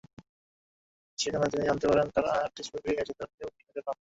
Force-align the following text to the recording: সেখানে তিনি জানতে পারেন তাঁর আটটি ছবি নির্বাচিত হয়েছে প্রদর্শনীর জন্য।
সেখানে 1.17 1.45
তিনি 1.51 1.63
জানতে 1.69 1.85
পারেন 1.89 2.07
তাঁর 2.15 2.25
আটটি 2.35 2.61
ছবি 2.67 2.87
নির্বাচিত 2.87 3.17
হয়েছে 3.19 3.31
প্রদর্শনীর 3.31 3.75
জন্য। 3.77 3.89